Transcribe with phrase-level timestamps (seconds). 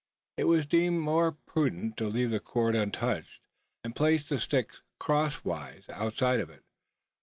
[0.35, 3.39] It was deemed more prudent to leave the cord untouched,
[3.83, 6.63] and place the sticks crosswise outside of it.